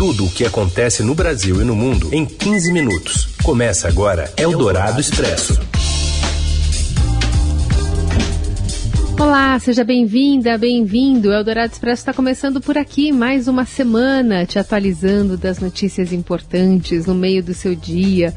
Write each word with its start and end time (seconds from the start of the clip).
Tudo 0.00 0.24
o 0.24 0.30
que 0.30 0.46
acontece 0.46 1.02
no 1.02 1.14
Brasil 1.14 1.60
e 1.60 1.64
no 1.66 1.76
mundo 1.76 2.08
em 2.10 2.24
15 2.24 2.72
minutos. 2.72 3.28
Começa 3.44 3.86
agora 3.86 4.32
Eldorado 4.34 4.98
Expresso. 4.98 5.60
Olá, 9.20 9.58
seja 9.58 9.84
bem-vinda, 9.84 10.56
bem-vindo. 10.56 11.28
O 11.28 11.32
Eldorado 11.34 11.70
Expresso 11.70 12.00
está 12.00 12.14
começando 12.14 12.62
por 12.62 12.78
aqui, 12.78 13.12
mais 13.12 13.46
uma 13.46 13.66
semana, 13.66 14.46
te 14.46 14.58
atualizando 14.58 15.36
das 15.36 15.58
notícias 15.58 16.14
importantes 16.14 17.04
no 17.04 17.14
meio 17.14 17.42
do 17.42 17.52
seu 17.52 17.74
dia, 17.74 18.34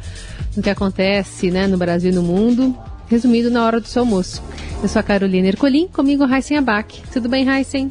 no 0.57 0.61
que 0.61 0.70
acontece 0.70 1.50
né, 1.50 1.66
no 1.66 1.77
Brasil 1.77 2.11
e 2.11 2.14
no 2.14 2.23
mundo, 2.23 2.77
resumido 3.07 3.50
na 3.50 3.64
hora 3.64 3.80
do 3.80 3.88
seu 3.88 4.02
almoço. 4.02 4.43
Eu 4.82 4.89
sou 4.89 5.00
a 5.00 5.04
Carolina 5.04 5.48
Ercolim, 5.48 5.88
comigo 5.88 6.25
Heisen 6.25 6.57
Abac. 6.57 7.02
Tudo 7.14 7.30
bem, 7.30 7.48
Heisen? 7.48 7.89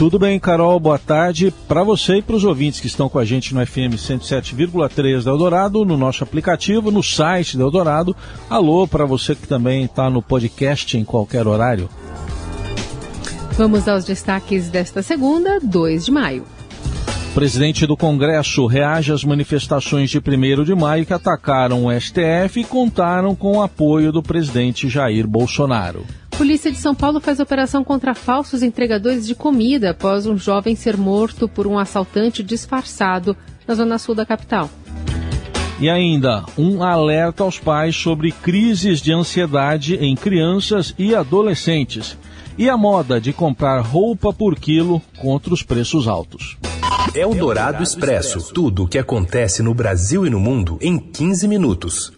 Tudo 0.00 0.18
bem, 0.18 0.40
Carol, 0.40 0.80
boa 0.80 0.98
tarde 0.98 1.52
para 1.68 1.84
você 1.84 2.16
e 2.16 2.22
para 2.22 2.34
os 2.34 2.42
ouvintes 2.42 2.80
que 2.80 2.86
estão 2.86 3.06
com 3.06 3.18
a 3.18 3.24
gente 3.26 3.54
no 3.54 3.60
FM 3.66 3.98
107,3 3.98 5.24
da 5.24 5.30
Eldorado, 5.30 5.84
no 5.84 5.94
nosso 5.94 6.24
aplicativo, 6.24 6.90
no 6.90 7.02
site 7.02 7.58
da 7.58 7.64
Eldorado. 7.64 8.16
Alô 8.48 8.88
para 8.88 9.04
você 9.04 9.34
que 9.34 9.46
também 9.46 9.84
está 9.84 10.08
no 10.08 10.22
podcast 10.22 10.96
em 10.96 11.04
qualquer 11.04 11.46
horário. 11.46 11.86
Vamos 13.58 13.86
aos 13.86 14.06
destaques 14.06 14.70
desta 14.70 15.02
segunda, 15.02 15.60
2 15.60 16.06
de 16.06 16.10
maio. 16.10 16.46
O 17.32 17.34
presidente 17.34 17.86
do 17.86 17.94
Congresso 17.94 18.64
reage 18.64 19.12
às 19.12 19.22
manifestações 19.22 20.08
de 20.08 20.16
1 20.16 20.64
de 20.64 20.74
maio 20.74 21.04
que 21.04 21.12
atacaram 21.12 21.84
o 21.84 22.00
STF 22.00 22.60
e 22.60 22.64
contaram 22.64 23.34
com 23.34 23.58
o 23.58 23.62
apoio 23.62 24.10
do 24.10 24.22
presidente 24.22 24.88
Jair 24.88 25.28
Bolsonaro. 25.28 26.06
Polícia 26.40 26.72
de 26.72 26.78
São 26.78 26.94
Paulo 26.94 27.20
faz 27.20 27.38
operação 27.38 27.84
contra 27.84 28.14
falsos 28.14 28.62
entregadores 28.62 29.26
de 29.26 29.34
comida 29.34 29.90
após 29.90 30.24
um 30.24 30.38
jovem 30.38 30.74
ser 30.74 30.96
morto 30.96 31.46
por 31.46 31.66
um 31.66 31.78
assaltante 31.78 32.42
disfarçado 32.42 33.36
na 33.68 33.74
zona 33.74 33.98
sul 33.98 34.14
da 34.14 34.24
capital. 34.24 34.70
E 35.78 35.90
ainda, 35.90 36.42
um 36.56 36.82
alerta 36.82 37.42
aos 37.42 37.58
pais 37.58 37.94
sobre 37.94 38.32
crises 38.32 39.02
de 39.02 39.12
ansiedade 39.12 39.96
em 39.96 40.16
crianças 40.16 40.94
e 40.98 41.14
adolescentes. 41.14 42.16
E 42.56 42.70
a 42.70 42.76
moda 42.76 43.20
de 43.20 43.34
comprar 43.34 43.82
roupa 43.82 44.32
por 44.32 44.58
quilo 44.58 45.02
contra 45.18 45.52
os 45.52 45.62
preços 45.62 46.08
altos. 46.08 46.56
É 47.14 47.26
o 47.26 47.34
Dourado 47.34 47.82
Expresso. 47.82 48.50
Tudo 48.54 48.84
o 48.84 48.88
que 48.88 48.96
acontece 48.96 49.62
no 49.62 49.74
Brasil 49.74 50.26
e 50.26 50.30
no 50.30 50.40
mundo 50.40 50.78
em 50.80 50.98
15 50.98 51.46
minutos. 51.46 52.12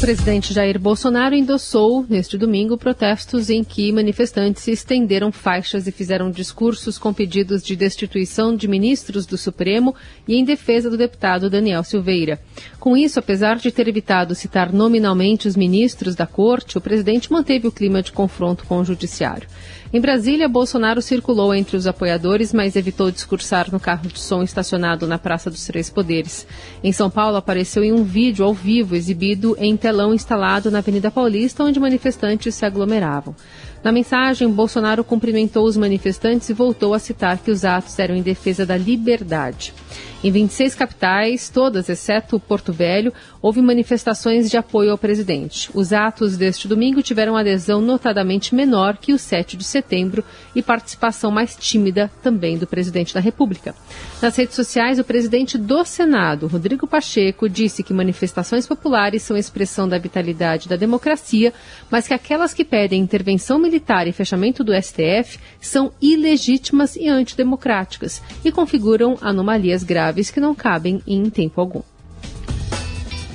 Presidente 0.00 0.54
Jair 0.54 0.80
Bolsonaro 0.80 1.34
endossou, 1.34 2.06
neste 2.08 2.38
domingo, 2.38 2.78
protestos 2.78 3.50
em 3.50 3.62
que 3.62 3.92
manifestantes 3.92 4.66
estenderam 4.66 5.30
faixas 5.30 5.86
e 5.86 5.92
fizeram 5.92 6.30
discursos 6.30 6.96
com 6.96 7.12
pedidos 7.12 7.62
de 7.62 7.76
destituição 7.76 8.56
de 8.56 8.66
ministros 8.66 9.26
do 9.26 9.36
Supremo 9.36 9.94
e 10.26 10.36
em 10.36 10.44
defesa 10.44 10.88
do 10.88 10.96
deputado 10.96 11.50
Daniel 11.50 11.84
Silveira. 11.84 12.40
Com 12.78 12.96
isso, 12.96 13.18
apesar 13.18 13.56
de 13.56 13.70
ter 13.70 13.88
evitado 13.88 14.34
citar 14.34 14.72
nominalmente 14.72 15.46
os 15.46 15.54
ministros 15.54 16.14
da 16.14 16.26
corte, 16.26 16.78
o 16.78 16.80
presidente 16.80 17.30
manteve 17.30 17.68
o 17.68 17.72
clima 17.72 18.02
de 18.02 18.10
confronto 18.10 18.64
com 18.64 18.78
o 18.78 18.84
judiciário. 18.84 19.46
Em 19.92 20.00
Brasília, 20.00 20.48
Bolsonaro 20.48 21.02
circulou 21.02 21.52
entre 21.52 21.76
os 21.76 21.84
apoiadores, 21.84 22.54
mas 22.54 22.76
evitou 22.76 23.10
discursar 23.10 23.72
no 23.72 23.80
carro 23.80 24.08
de 24.08 24.20
som 24.20 24.40
estacionado 24.40 25.04
na 25.04 25.18
Praça 25.18 25.50
dos 25.50 25.66
Três 25.66 25.90
Poderes. 25.90 26.46
Em 26.82 26.92
São 26.92 27.10
Paulo, 27.10 27.36
apareceu 27.36 27.82
em 27.82 27.92
um 27.92 28.04
vídeo 28.04 28.44
ao 28.44 28.54
vivo 28.54 28.94
exibido 28.94 29.56
em 29.58 29.76
telão 29.90 30.14
instalado 30.14 30.70
na 30.70 30.78
Avenida 30.78 31.10
Paulista, 31.10 31.64
onde 31.64 31.80
manifestantes 31.80 32.54
se 32.54 32.64
aglomeravam. 32.64 33.34
Na 33.82 33.90
mensagem, 33.90 34.48
Bolsonaro 34.48 35.02
cumprimentou 35.02 35.64
os 35.64 35.76
manifestantes 35.76 36.48
e 36.48 36.54
voltou 36.54 36.94
a 36.94 36.98
citar 37.00 37.38
que 37.38 37.50
os 37.50 37.64
atos 37.64 37.98
eram 37.98 38.14
em 38.14 38.22
defesa 38.22 38.64
da 38.64 38.76
liberdade. 38.76 39.74
Em 40.22 40.30
26 40.30 40.76
capitais, 40.76 41.48
todas 41.48 41.88
exceto 41.88 42.38
Porto 42.38 42.72
Velho, 42.72 43.12
houve 43.42 43.60
manifestações 43.62 44.50
de 44.50 44.56
apoio 44.56 44.90
ao 44.90 44.98
presidente. 44.98 45.70
Os 45.74 45.92
atos 45.92 46.36
deste 46.36 46.68
domingo 46.68 47.02
tiveram 47.02 47.36
adesão 47.36 47.80
notadamente 47.80 48.54
menor 48.54 48.96
que 48.96 49.12
o 49.12 49.18
7 49.18 49.56
de 49.56 49.64
setembro 49.64 50.24
e 50.54 50.62
participação 50.62 51.30
mais 51.30 51.56
tímida 51.56 52.10
também 52.22 52.58
do 52.58 52.66
presidente 52.66 53.14
da 53.14 53.20
República. 53.20 53.74
Nas 54.20 54.36
redes 54.36 54.54
sociais, 54.54 54.98
o 54.98 55.04
presidente 55.04 55.56
do 55.56 55.84
Senado, 55.84 56.46
Rodrigo 56.46 56.86
Pacheco, 56.86 57.48
disse 57.48 57.82
que 57.82 57.94
manifestações 57.94 58.66
populares 58.66 59.22
são 59.22 59.36
expressão 59.36 59.88
da 59.88 59.98
vitalidade 59.98 60.68
da 60.68 60.76
democracia, 60.76 61.52
mas 61.90 62.06
que 62.06 62.14
aquelas 62.14 62.52
que 62.52 62.64
pedem 62.64 63.02
intervenção 63.02 63.58
militar 63.58 64.06
e 64.06 64.12
fechamento 64.12 64.62
do 64.62 64.72
STF 64.74 65.38
são 65.60 65.92
ilegítimas 66.00 66.96
e 66.96 67.08
antidemocráticas 67.08 68.22
e 68.44 68.52
configuram 68.52 69.16
anomalias 69.20 69.82
graves 69.82 70.30
que 70.30 70.40
não 70.40 70.54
cabem 70.54 71.02
em 71.06 71.28
tempo 71.30 71.60
algum. 71.60 71.82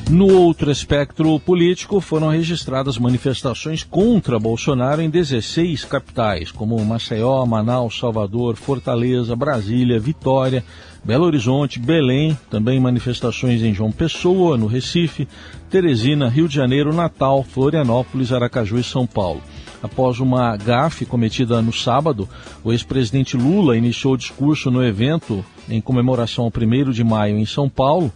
No 0.10 0.32
outro 0.32 0.70
espectro 0.70 1.40
político, 1.40 2.00
foram 2.00 2.30
registradas 2.30 2.96
manifestações 2.96 3.84
contra 3.84 4.38
Bolsonaro 4.38 5.02
em 5.02 5.10
16 5.10 5.84
capitais, 5.84 6.52
como 6.52 6.84
Maceió, 6.86 7.44
Manaus, 7.44 7.98
Salvador, 7.98 8.56
Fortaleza, 8.56 9.36
Brasília, 9.36 10.00
Vitória, 10.00 10.64
Belo 11.04 11.26
Horizonte, 11.26 11.80
Belém, 11.80 12.38
também 12.52 12.80
manifestações 12.80 13.64
em 13.64 13.74
João 13.74 13.92
Pessoa, 13.92 14.58
no 14.58 14.68
Recife, 14.68 15.28
Teresina, 15.72 16.30
Rio 16.30 16.48
de 16.48 16.56
Janeiro, 16.56 16.94
Natal, 16.94 17.44
Florianópolis, 17.44 18.32
Aracaju 18.32 18.78
e 18.78 18.84
São 18.84 19.08
Paulo. 19.08 19.42
Após 19.82 20.20
uma 20.20 20.56
gafe 20.56 21.06
cometida 21.06 21.62
no 21.64 21.74
sábado, 21.74 22.30
o 22.64 22.72
ex-presidente 22.72 23.36
Lula 23.36 23.76
iniciou 23.76 24.14
o 24.14 24.18
discurso 24.18 24.70
no 24.70 24.84
evento 24.84 25.44
em 25.68 25.82
comemoração 25.82 26.46
ao 26.46 26.52
1 26.52 26.92
de 26.92 27.04
maio 27.04 27.38
em 27.38 27.46
São 27.46 27.68
Paulo, 27.68 28.12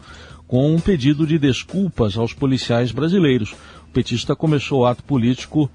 com 0.50 0.74
um 0.74 0.80
pedido 0.80 1.28
de 1.28 1.38
desculpas 1.38 2.18
aos 2.18 2.34
policiais 2.34 2.92
brasileiros. 2.92 3.52
O 3.88 3.92
petista 3.94 4.36
começou 4.36 4.82
o 4.82 4.86
ato 4.88 5.04
político 5.04 5.70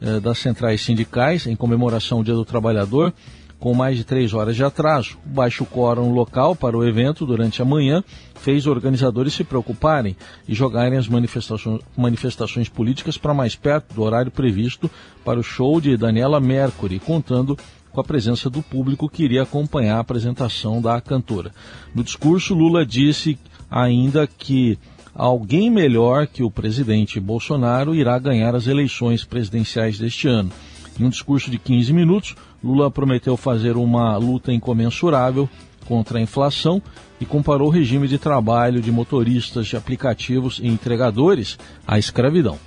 eh, 0.00 0.18
das 0.18 0.38
centrais 0.38 0.80
sindicais 0.80 1.46
em 1.46 1.54
comemoração 1.54 2.18
ao 2.18 2.24
Dia 2.24 2.32
do 2.32 2.44
Trabalhador, 2.44 3.12
com 3.58 3.74
mais 3.74 3.98
de 3.98 4.04
três 4.04 4.32
horas 4.32 4.56
de 4.56 4.64
atraso. 4.64 5.18
O 5.26 5.28
baixo 5.28 5.66
quórum 5.66 6.10
local 6.10 6.56
para 6.56 6.76
o 6.76 6.82
evento 6.82 7.26
durante 7.26 7.60
a 7.60 7.66
manhã 7.66 8.02
fez 8.34 8.66
organizadores 8.66 9.34
se 9.34 9.44
preocuparem 9.44 10.16
e 10.48 10.54
jogarem 10.54 10.96
as 10.96 11.06
manifestações, 11.06 11.82
manifestações 11.94 12.68
políticas 12.70 13.18
para 13.18 13.34
mais 13.34 13.54
perto 13.54 13.94
do 13.94 14.02
horário 14.02 14.32
previsto 14.32 14.90
para 15.22 15.38
o 15.38 15.42
show 15.42 15.82
de 15.82 15.98
Daniela 15.98 16.40
Mercury, 16.40 16.98
contando 16.98 17.58
com 17.92 18.00
a 18.00 18.04
presença 18.04 18.48
do 18.48 18.62
público 18.62 19.08
que 19.08 19.22
iria 19.22 19.42
acompanhar 19.42 19.98
a 19.98 20.00
apresentação 20.00 20.80
da 20.80 20.98
cantora. 20.98 21.52
No 21.94 22.02
discurso, 22.02 22.54
Lula 22.54 22.86
disse 22.86 23.38
ainda 23.70 24.26
que 24.26 24.78
alguém 25.14 25.70
melhor 25.70 26.26
que 26.26 26.42
o 26.42 26.50
presidente 26.50 27.20
Bolsonaro 27.20 27.94
irá 27.94 28.18
ganhar 28.18 28.54
as 28.54 28.66
eleições 28.66 29.24
presidenciais 29.24 29.98
deste 29.98 30.28
ano. 30.28 30.50
Em 30.98 31.04
um 31.04 31.08
discurso 31.08 31.50
de 31.50 31.58
15 31.58 31.92
minutos, 31.92 32.36
Lula 32.62 32.90
prometeu 32.90 33.36
fazer 33.36 33.76
uma 33.76 34.16
luta 34.16 34.52
incomensurável 34.52 35.48
contra 35.86 36.18
a 36.18 36.22
inflação 36.22 36.80
e 37.20 37.26
comparou 37.26 37.68
o 37.68 37.70
regime 37.70 38.08
de 38.08 38.18
trabalho 38.18 38.80
de 38.80 38.90
motoristas 38.90 39.66
de 39.66 39.76
aplicativos 39.76 40.60
e 40.62 40.66
entregadores 40.66 41.58
à 41.86 41.98
escravidão. 41.98 42.58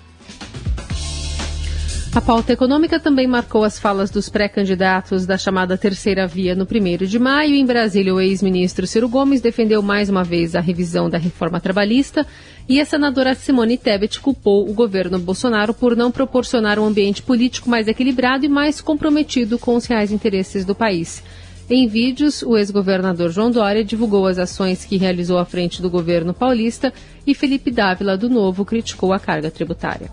A 2.17 2.21
pauta 2.21 2.51
econômica 2.51 2.99
também 2.99 3.27
marcou 3.27 3.63
as 3.63 3.77
falas 3.77 4.09
dos 4.09 4.27
pré-candidatos 4.27 5.27
da 5.27 5.37
chamada 5.37 5.77
terceira 5.77 6.25
via 6.25 6.55
no 6.55 6.63
1 6.63 7.05
de 7.05 7.19
maio. 7.19 7.53
Em 7.53 7.63
Brasília, 7.63 8.11
o 8.11 8.19
ex-ministro 8.19 8.87
Ciro 8.87 9.07
Gomes 9.07 9.39
defendeu 9.39 9.83
mais 9.83 10.09
uma 10.09 10.23
vez 10.23 10.55
a 10.55 10.59
revisão 10.59 11.11
da 11.11 11.19
reforma 11.19 11.59
trabalhista 11.59 12.25
e 12.67 12.81
a 12.81 12.85
senadora 12.85 13.35
Simone 13.35 13.77
Tebet 13.77 14.19
culpou 14.19 14.67
o 14.67 14.73
governo 14.73 15.19
Bolsonaro 15.19 15.75
por 15.75 15.95
não 15.95 16.09
proporcionar 16.09 16.79
um 16.79 16.87
ambiente 16.87 17.21
político 17.21 17.69
mais 17.69 17.87
equilibrado 17.87 18.43
e 18.43 18.49
mais 18.49 18.81
comprometido 18.81 19.59
com 19.59 19.75
os 19.75 19.85
reais 19.85 20.11
interesses 20.11 20.65
do 20.65 20.73
país. 20.73 21.21
Em 21.69 21.85
vídeos, 21.85 22.41
o 22.43 22.55
ex-governador 22.55 23.29
João 23.29 23.51
Dória 23.51 23.83
divulgou 23.83 24.25
as 24.25 24.37
ações 24.37 24.85
que 24.85 24.95
realizou 24.95 25.37
à 25.37 25.43
frente 25.43 25.81
do 25.81 25.89
governo 25.89 26.33
paulista 26.33 26.93
e 27.25 27.35
Felipe 27.35 27.69
Dávila, 27.69 28.17
do 28.17 28.29
Novo, 28.29 28.63
criticou 28.63 29.11
a 29.11 29.19
carga 29.19 29.51
tributária. 29.51 30.09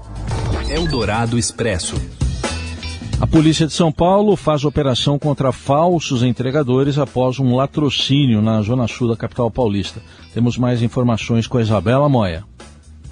Eldorado 0.68 1.38
Expresso. 1.38 1.94
A 3.20 3.26
polícia 3.26 3.68
de 3.68 3.72
São 3.72 3.92
Paulo 3.92 4.34
faz 4.34 4.64
operação 4.64 5.16
contra 5.16 5.52
falsos 5.52 6.24
entregadores 6.24 6.98
após 6.98 7.38
um 7.38 7.54
latrocínio 7.54 8.42
na 8.42 8.60
zona 8.60 8.88
sul 8.88 9.08
da 9.08 9.16
capital 9.16 9.48
paulista. 9.48 10.02
Temos 10.34 10.58
mais 10.58 10.82
informações 10.82 11.46
com 11.46 11.58
a 11.58 11.62
Isabela 11.62 12.08
Moia. 12.08 12.44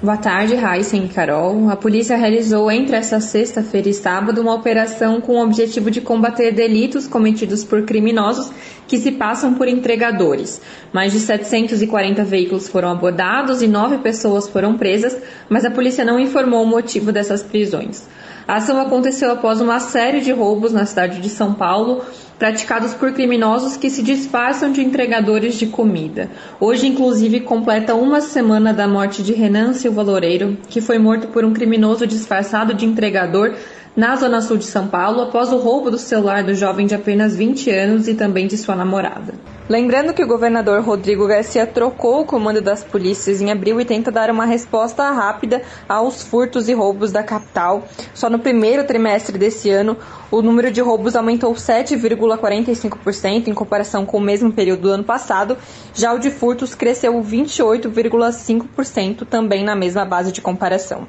Boa 0.02 0.16
tarde, 0.16 0.56
Heisen 0.56 1.04
e 1.04 1.08
Carol. 1.08 1.70
A 1.70 1.76
polícia 1.76 2.16
realizou 2.16 2.68
entre 2.72 2.96
esta 2.96 3.20
sexta-feira 3.20 3.88
e 3.88 3.94
sábado 3.94 4.40
uma 4.40 4.52
operação 4.52 5.20
com 5.20 5.34
o 5.34 5.44
objetivo 5.44 5.92
de 5.92 6.00
combater 6.00 6.50
delitos 6.50 7.06
cometidos 7.06 7.62
por 7.62 7.82
criminosos 7.82 8.50
que 8.88 8.98
se 8.98 9.12
passam 9.12 9.54
por 9.54 9.68
entregadores. 9.68 10.60
Mais 10.92 11.12
de 11.12 11.20
740 11.20 12.24
veículos 12.24 12.66
foram 12.66 12.90
abordados 12.90 13.62
e 13.62 13.68
nove 13.68 13.98
pessoas 13.98 14.48
foram 14.48 14.76
presas, 14.76 15.16
mas 15.48 15.64
a 15.64 15.70
polícia 15.70 16.04
não 16.04 16.18
informou 16.18 16.64
o 16.64 16.66
motivo 16.66 17.12
dessas 17.12 17.44
prisões. 17.44 18.08
A 18.52 18.56
ação 18.56 18.78
aconteceu 18.78 19.30
após 19.30 19.62
uma 19.62 19.80
série 19.80 20.20
de 20.20 20.30
roubos 20.30 20.74
na 20.74 20.84
cidade 20.84 21.22
de 21.22 21.30
São 21.30 21.54
Paulo, 21.54 22.04
praticados 22.38 22.92
por 22.92 23.10
criminosos 23.14 23.78
que 23.78 23.88
se 23.88 24.02
disfarçam 24.02 24.70
de 24.70 24.82
entregadores 24.82 25.54
de 25.54 25.68
comida. 25.68 26.28
Hoje, 26.60 26.86
inclusive, 26.86 27.40
completa 27.40 27.94
uma 27.94 28.20
semana 28.20 28.74
da 28.74 28.86
morte 28.86 29.22
de 29.22 29.32
Renan 29.32 29.72
Silva 29.72 30.02
Loureiro, 30.02 30.58
que 30.68 30.82
foi 30.82 30.98
morto 30.98 31.28
por 31.28 31.46
um 31.46 31.54
criminoso 31.54 32.06
disfarçado 32.06 32.74
de 32.74 32.84
entregador 32.84 33.54
na 33.96 34.16
zona 34.16 34.42
sul 34.42 34.58
de 34.58 34.66
São 34.66 34.86
Paulo 34.86 35.22
após 35.22 35.50
o 35.50 35.56
roubo 35.56 35.90
do 35.90 35.96
celular 35.96 36.44
do 36.44 36.54
jovem 36.54 36.86
de 36.86 36.94
apenas 36.94 37.34
20 37.34 37.70
anos 37.70 38.06
e 38.06 38.12
também 38.12 38.46
de 38.46 38.58
sua 38.58 38.76
namorada. 38.76 39.32
Lembrando 39.68 40.12
que 40.12 40.22
o 40.22 40.26
governador 40.26 40.82
Rodrigo 40.82 41.26
Garcia 41.26 41.66
trocou 41.66 42.22
o 42.22 42.24
comando 42.24 42.60
das 42.60 42.82
polícias 42.82 43.40
em 43.40 43.50
abril 43.50 43.80
e 43.80 43.84
tenta 43.84 44.10
dar 44.10 44.28
uma 44.28 44.44
resposta 44.44 45.08
rápida 45.10 45.62
aos 45.88 46.22
furtos 46.22 46.68
e 46.68 46.74
roubos 46.74 47.12
da 47.12 47.22
capital. 47.22 47.86
Só 48.12 48.28
no 48.28 48.40
primeiro 48.40 48.84
trimestre 48.84 49.38
desse 49.38 49.70
ano, 49.70 49.96
o 50.30 50.42
número 50.42 50.70
de 50.70 50.80
roubos 50.80 51.14
aumentou 51.14 51.54
7,45% 51.54 53.46
em 53.46 53.54
comparação 53.54 54.04
com 54.04 54.18
o 54.18 54.20
mesmo 54.20 54.52
período 54.52 54.82
do 54.82 54.90
ano 54.90 55.04
passado. 55.04 55.56
Já 55.94 56.12
o 56.12 56.18
de 56.18 56.30
furtos 56.30 56.74
cresceu 56.74 57.22
28,5% 57.22 59.26
também 59.26 59.64
na 59.64 59.76
mesma 59.76 60.04
base 60.04 60.32
de 60.32 60.40
comparação. 60.40 61.06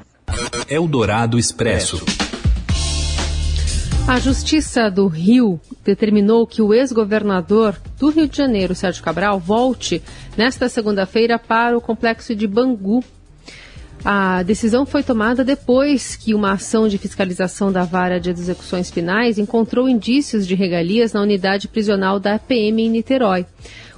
Eldorado 0.68 1.38
Expresso. 1.38 2.04
A 4.06 4.20
Justiça 4.20 4.90
do 4.90 5.06
Rio 5.06 5.58
determinou 5.82 6.46
que 6.46 6.60
o 6.60 6.74
ex-governador 6.74 7.80
do 7.98 8.10
Rio 8.10 8.28
de 8.28 8.36
Janeiro, 8.36 8.74
Sérgio 8.74 9.02
Cabral, 9.02 9.40
volte 9.40 10.02
nesta 10.36 10.68
segunda-feira 10.68 11.38
para 11.38 11.76
o 11.76 11.80
complexo 11.80 12.36
de 12.36 12.46
Bangu. 12.46 13.02
A 14.04 14.42
decisão 14.42 14.84
foi 14.84 15.02
tomada 15.02 15.42
depois 15.42 16.16
que 16.16 16.34
uma 16.34 16.52
ação 16.52 16.86
de 16.86 16.98
fiscalização 16.98 17.72
da 17.72 17.84
Vara 17.84 18.20
de 18.20 18.28
Execuções 18.28 18.90
Penais 18.90 19.38
encontrou 19.38 19.88
indícios 19.88 20.46
de 20.46 20.54
regalias 20.54 21.14
na 21.14 21.22
unidade 21.22 21.66
prisional 21.66 22.20
da 22.20 22.38
PM 22.38 22.82
em 22.82 22.90
Niterói. 22.90 23.46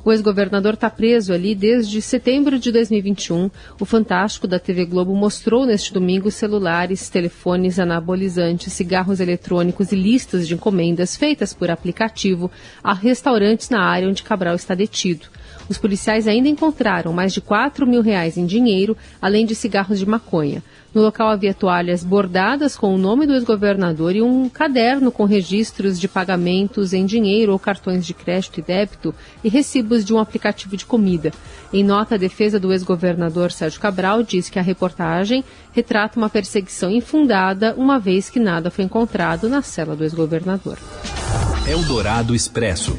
O 0.06 0.12
ex-governador 0.12 0.74
está 0.74 0.88
preso 0.88 1.32
ali 1.32 1.52
desde 1.52 2.00
setembro 2.00 2.60
de 2.60 2.70
2021. 2.70 3.50
O 3.80 3.84
Fantástico 3.84 4.46
da 4.46 4.56
TV 4.56 4.84
Globo 4.84 5.12
mostrou 5.16 5.66
neste 5.66 5.92
domingo 5.92 6.30
celulares, 6.30 7.08
telefones 7.08 7.80
anabolizantes, 7.80 8.72
cigarros 8.72 9.18
eletrônicos 9.18 9.90
e 9.90 9.96
listas 9.96 10.46
de 10.46 10.54
encomendas 10.54 11.16
feitas 11.16 11.52
por 11.52 11.72
aplicativo 11.72 12.48
a 12.84 12.94
restaurantes 12.94 13.68
na 13.68 13.82
área 13.82 14.08
onde 14.08 14.22
Cabral 14.22 14.54
está 14.54 14.76
detido. 14.76 15.26
Os 15.68 15.76
policiais 15.76 16.28
ainda 16.28 16.48
encontraram 16.48 17.12
mais 17.12 17.32
de 17.32 17.40
4 17.40 17.84
mil 17.84 18.00
reais 18.00 18.36
em 18.36 18.46
dinheiro, 18.46 18.96
além 19.20 19.44
de 19.44 19.56
cigarros 19.56 19.98
de 19.98 20.06
maconha. 20.06 20.62
No 20.96 21.02
local 21.02 21.28
havia 21.28 21.52
toalhas 21.52 22.02
bordadas 22.02 22.74
com 22.74 22.94
o 22.94 22.96
nome 22.96 23.26
do 23.26 23.34
ex-governador 23.34 24.16
e 24.16 24.22
um 24.22 24.48
caderno 24.48 25.12
com 25.12 25.24
registros 25.24 26.00
de 26.00 26.08
pagamentos 26.08 26.94
em 26.94 27.04
dinheiro 27.04 27.52
ou 27.52 27.58
cartões 27.58 28.06
de 28.06 28.14
crédito 28.14 28.60
e 28.60 28.62
débito 28.62 29.14
e 29.44 29.50
recibos 29.50 30.02
de 30.06 30.14
um 30.14 30.18
aplicativo 30.18 30.74
de 30.74 30.86
comida. 30.86 31.32
Em 31.70 31.84
nota, 31.84 32.14
a 32.14 32.18
defesa 32.18 32.58
do 32.58 32.72
ex-governador 32.72 33.52
Sérgio 33.52 33.78
Cabral 33.78 34.22
diz 34.22 34.48
que 34.48 34.58
a 34.58 34.62
reportagem 34.62 35.44
retrata 35.74 36.18
uma 36.18 36.30
perseguição 36.30 36.90
infundada, 36.90 37.74
uma 37.76 37.98
vez 37.98 38.30
que 38.30 38.40
nada 38.40 38.70
foi 38.70 38.86
encontrado 38.86 39.50
na 39.50 39.60
cela 39.60 39.94
do 39.94 40.02
ex-governador. 40.02 40.78
Eldorado 41.68 42.34
Expresso. 42.34 42.98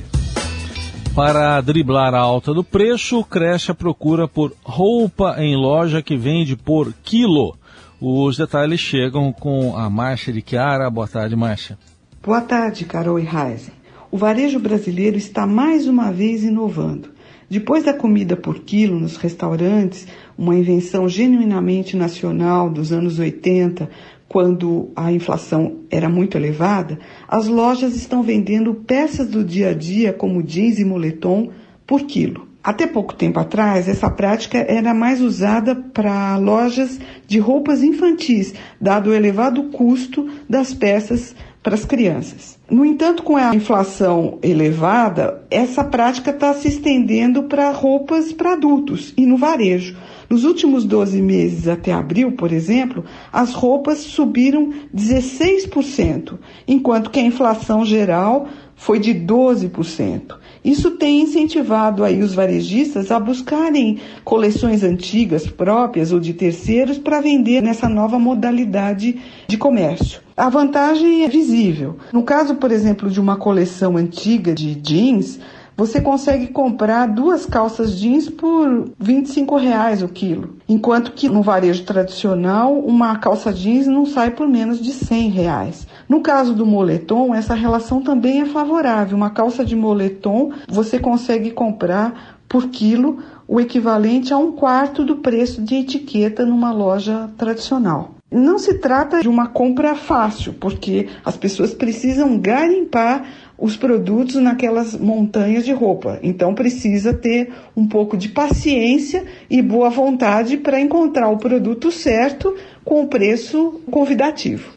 Para 1.15 1.59
driblar 1.61 2.13
a 2.13 2.19
alta 2.19 2.53
do 2.53 2.63
preço, 2.63 3.23
cresce 3.23 3.71
a 3.71 3.73
procura 3.73 4.27
por 4.27 4.53
roupa 4.63 5.37
em 5.39 5.55
loja 5.55 5.99
que 5.99 6.15
vende 6.15 6.55
por 6.55 6.93
quilo. 7.03 7.57
Os 7.99 8.37
detalhes 8.37 8.79
chegam 8.79 9.33
com 9.33 9.75
a 9.75 9.89
Márcia 9.89 10.31
de 10.31 10.43
Chiara. 10.45 10.87
Boa 10.87 11.07
tarde, 11.07 11.35
Márcia. 11.35 11.79
Boa 12.23 12.41
tarde, 12.41 12.85
Carol 12.85 13.19
e 13.19 13.23
Heisen. 13.23 13.73
O 14.11 14.17
varejo 14.17 14.59
brasileiro 14.59 15.17
está 15.17 15.47
mais 15.47 15.87
uma 15.87 16.11
vez 16.11 16.43
inovando. 16.43 17.09
Depois 17.49 17.85
da 17.85 17.95
comida 17.95 18.37
por 18.37 18.59
quilo 18.59 18.99
nos 18.99 19.17
restaurantes, 19.17 20.07
uma 20.37 20.55
invenção 20.55 21.09
genuinamente 21.09 21.97
nacional 21.97 22.69
dos 22.69 22.91
anos 22.91 23.17
80, 23.17 23.89
quando 24.27 24.91
a 24.95 25.11
inflação 25.11 25.77
era 25.89 26.07
muito 26.07 26.37
elevada, 26.37 26.99
as 27.27 27.47
lojas 27.47 27.95
estão 27.95 28.21
vendendo 28.21 28.75
peças 28.75 29.27
do 29.27 29.43
dia 29.43 29.69
a 29.69 29.73
dia 29.73 30.13
como 30.13 30.43
jeans 30.43 30.77
e 30.77 30.85
moletom 30.85 31.49
por 31.87 32.03
quilo. 32.03 32.46
Até 32.67 32.85
pouco 32.85 33.15
tempo 33.15 33.39
atrás, 33.39 33.87
essa 33.87 34.09
prática 34.09 34.57
era 34.57 34.93
mais 34.93 35.21
usada 35.21 35.73
para 35.73 36.35
lojas 36.35 36.99
de 37.25 37.39
roupas 37.39 37.81
infantis, 37.81 38.53
dado 38.81 39.09
o 39.09 39.13
elevado 39.13 39.63
custo 39.69 40.29
das 40.49 40.73
peças 40.73 41.33
para 41.63 41.75
as 41.75 41.85
crianças. 41.85 42.59
No 42.69 42.83
entanto, 42.83 43.23
com 43.23 43.37
a 43.37 43.55
inflação 43.55 44.37
elevada, 44.43 45.45
essa 45.49 45.81
prática 45.81 46.31
está 46.31 46.53
se 46.53 46.67
estendendo 46.67 47.43
para 47.43 47.71
roupas 47.71 48.33
para 48.33 48.51
adultos 48.51 49.13
e 49.15 49.25
no 49.25 49.37
varejo. 49.37 49.95
Nos 50.29 50.43
últimos 50.43 50.83
12 50.83 51.21
meses 51.21 51.69
até 51.69 51.93
abril, 51.93 52.33
por 52.33 52.51
exemplo, 52.51 53.05
as 53.31 53.53
roupas 53.53 53.99
subiram 53.99 54.73
16%, 54.93 56.37
enquanto 56.67 57.11
que 57.11 57.19
a 57.21 57.23
inflação 57.23 57.85
geral 57.85 58.49
foi 58.75 58.99
de 58.99 59.13
12%. 59.13 60.35
Isso 60.67 60.91
tem 60.91 61.21
incentivado 61.21 62.03
aí 62.03 62.21
os 62.21 62.33
varejistas 62.33 63.09
a 63.09 63.17
buscarem 63.17 63.99
coleções 64.25 64.83
antigas 64.83 65.47
próprias 65.47 66.11
ou 66.11 66.19
de 66.19 66.33
terceiros 66.33 66.97
para 66.97 67.21
vender 67.21 67.63
nessa 67.63 67.87
nova 67.87 68.19
modalidade 68.19 69.17
de 69.47 69.57
comércio. 69.57 70.19
A 70.35 70.49
vantagem 70.49 71.23
é 71.23 71.29
visível. 71.29 71.95
No 72.11 72.21
caso, 72.21 72.55
por 72.55 72.69
exemplo, 72.69 73.09
de 73.09 73.17
uma 73.17 73.37
coleção 73.37 73.95
antiga 73.95 74.53
de 74.53 74.75
jeans, 74.75 75.39
você 75.77 76.01
consegue 76.01 76.47
comprar 76.47 77.05
duas 77.05 77.45
calças 77.45 77.95
jeans 77.97 78.27
por 78.27 78.89
25 78.99 79.55
reais 79.57 80.01
o 80.01 80.09
quilo, 80.09 80.57
enquanto 80.67 81.11
que 81.11 81.29
no 81.29 81.43
varejo 81.43 81.83
tradicional 81.83 82.73
uma 82.79 83.15
calça 83.19 83.53
jeans 83.53 83.85
não 83.85 84.03
sai 84.03 84.31
por 84.31 84.47
menos 84.47 84.81
de 84.81 84.91
100 84.91 85.29
reais. 85.29 85.87
No 86.09 86.21
caso 86.21 86.55
do 86.55 86.65
moletom, 86.65 87.35
essa 87.35 87.53
relação 87.53 88.01
também 88.01 88.41
é 88.41 88.45
favorável. 88.45 89.15
Uma 89.15 89.29
calça 89.29 89.63
de 89.63 89.75
moletom 89.75 90.51
você 90.67 90.97
consegue 90.97 91.51
comprar 91.51 92.39
por 92.49 92.69
quilo 92.69 93.19
o 93.47 93.59
equivalente 93.61 94.33
a 94.33 94.37
um 94.37 94.53
quarto 94.53 95.03
do 95.03 95.17
preço 95.17 95.61
de 95.61 95.75
etiqueta 95.75 96.43
numa 96.43 96.71
loja 96.71 97.29
tradicional. 97.37 98.16
Não 98.29 98.59
se 98.59 98.73
trata 98.73 99.21
de 99.21 99.29
uma 99.29 99.47
compra 99.47 99.95
fácil, 99.95 100.53
porque 100.53 101.07
as 101.23 101.37
pessoas 101.37 101.73
precisam 101.73 102.37
garimpar 102.37 103.25
os 103.57 103.77
produtos 103.77 104.35
naquelas 104.35 104.95
montanhas 104.95 105.63
de 105.63 105.71
roupa. 105.71 106.19
Então 106.21 106.53
precisa 106.53 107.13
ter 107.13 107.53
um 107.75 107.87
pouco 107.87 108.17
de 108.17 108.29
paciência 108.29 109.25
e 109.49 109.61
boa 109.61 109.89
vontade 109.89 110.57
para 110.57 110.79
encontrar 110.79 111.29
o 111.29 111.37
produto 111.37 111.89
certo 111.89 112.53
com 112.83 113.01
o 113.01 113.07
preço 113.07 113.81
convidativo. 113.89 114.73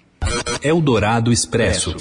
Eldorado 0.63 1.33
Expresso. 1.33 1.97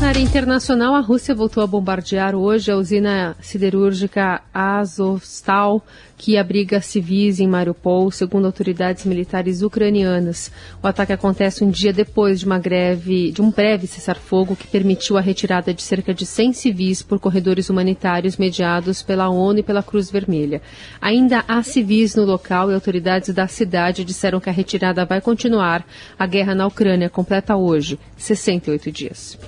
Na 0.00 0.08
área 0.08 0.20
internacional, 0.20 0.94
a 0.94 1.00
Rússia 1.00 1.34
voltou 1.34 1.62
a 1.62 1.66
bombardear 1.66 2.34
hoje 2.34 2.70
a 2.70 2.76
usina 2.76 3.36
siderúrgica 3.40 4.42
Azovstal 4.52 5.82
que 6.16 6.38
abriga 6.38 6.80
civis 6.80 7.40
em 7.40 7.48
Mariupol, 7.48 8.10
segundo 8.10 8.46
autoridades 8.46 9.04
militares 9.04 9.62
ucranianas. 9.62 10.50
O 10.82 10.86
ataque 10.86 11.12
acontece 11.12 11.64
um 11.64 11.70
dia 11.70 11.92
depois 11.92 12.40
de 12.40 12.46
uma 12.46 12.58
greve, 12.58 13.32
de 13.32 13.42
um 13.42 13.50
breve 13.50 13.86
cessar-fogo 13.86 14.56
que 14.56 14.66
permitiu 14.66 15.18
a 15.18 15.20
retirada 15.20 15.74
de 15.74 15.82
cerca 15.82 16.14
de 16.14 16.24
100 16.24 16.52
civis 16.52 17.02
por 17.02 17.18
corredores 17.18 17.68
humanitários 17.68 18.36
mediados 18.36 19.02
pela 19.02 19.28
ONU 19.28 19.58
e 19.58 19.62
pela 19.62 19.82
Cruz 19.82 20.10
Vermelha. 20.10 20.62
Ainda 21.00 21.44
há 21.46 21.62
civis 21.62 22.14
no 22.14 22.24
local 22.24 22.70
e 22.70 22.74
autoridades 22.74 23.34
da 23.34 23.46
cidade 23.46 24.04
disseram 24.04 24.40
que 24.40 24.48
a 24.48 24.52
retirada 24.52 25.04
vai 25.04 25.20
continuar. 25.20 25.84
A 26.18 26.26
guerra 26.26 26.54
na 26.54 26.66
Ucrânia 26.66 27.10
completa 27.10 27.56
hoje 27.56 27.98
68 28.16 28.90
dias. 28.90 29.38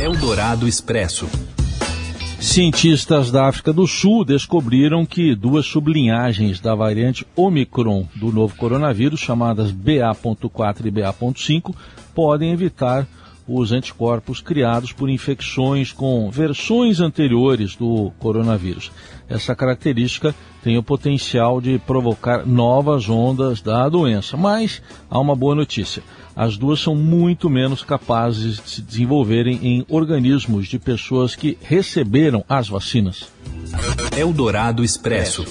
Eldorado 0.00 0.66
Expresso. 0.66 1.28
Cientistas 2.40 3.30
da 3.30 3.48
África 3.48 3.72
do 3.72 3.86
Sul 3.86 4.24
descobriram 4.24 5.06
que 5.06 5.34
duas 5.34 5.66
sublinhagens 5.66 6.60
da 6.60 6.74
variante 6.74 7.26
Omicron 7.34 8.06
do 8.14 8.30
novo 8.30 8.54
coronavírus, 8.56 9.20
chamadas 9.20 9.70
BA.4 9.70 10.86
e 10.86 10.90
BA.5, 10.90 11.74
podem 12.14 12.52
evitar 12.52 13.06
os 13.46 13.72
anticorpos 13.72 14.40
criados 14.40 14.92
por 14.92 15.10
infecções 15.10 15.92
com 15.92 16.30
versões 16.30 17.00
anteriores 17.00 17.76
do 17.76 18.10
coronavírus. 18.18 18.90
Essa 19.28 19.54
característica 19.54 20.34
tem 20.62 20.78
o 20.78 20.82
potencial 20.82 21.60
de 21.60 21.78
provocar 21.78 22.46
novas 22.46 23.08
ondas 23.08 23.60
da 23.60 23.88
doença, 23.88 24.36
mas 24.36 24.82
há 25.10 25.18
uma 25.18 25.36
boa 25.36 25.54
notícia 25.54 26.02
as 26.36 26.56
duas 26.56 26.80
são 26.80 26.94
muito 26.94 27.48
menos 27.48 27.82
capazes 27.82 28.56
de 28.56 28.70
se 28.70 28.82
desenvolverem 28.82 29.60
em 29.62 29.86
organismos 29.88 30.66
de 30.66 30.78
pessoas 30.78 31.36
que 31.36 31.56
receberam 31.62 32.44
as 32.48 32.68
vacinas. 32.68 33.28
Eldorado 34.16 34.82
Expresso. 34.82 35.44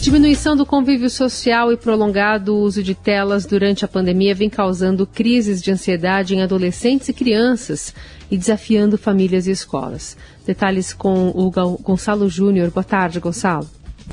Diminuição 0.00 0.56
do 0.56 0.64
convívio 0.64 1.10
social 1.10 1.70
e 1.70 1.76
prolongado 1.76 2.56
uso 2.56 2.82
de 2.82 2.94
telas 2.94 3.44
durante 3.44 3.84
a 3.84 3.88
pandemia 3.88 4.34
vem 4.34 4.48
causando 4.48 5.06
crises 5.06 5.60
de 5.60 5.70
ansiedade 5.70 6.34
em 6.34 6.42
adolescentes 6.42 7.10
e 7.10 7.12
crianças 7.12 7.94
e 8.30 8.38
desafiando 8.38 8.96
famílias 8.96 9.46
e 9.46 9.50
escolas. 9.50 10.16
Detalhes 10.46 10.94
com 10.94 11.28
o 11.28 11.50
Gonçalo 11.50 12.30
Júnior. 12.30 12.70
Boa 12.70 12.82
tarde, 12.82 13.20
Gonçalo. 13.20 13.68